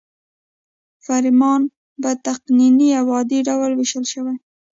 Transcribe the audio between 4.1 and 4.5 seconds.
شوی.